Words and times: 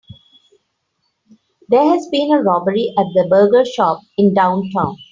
There 1.69 1.83
has 1.83 2.07
been 2.11 2.33
a 2.33 2.41
robbery 2.41 2.91
at 2.97 3.05
the 3.13 3.27
burger 3.29 3.63
shop 3.63 4.01
in 4.17 4.33
downtown. 4.33 4.97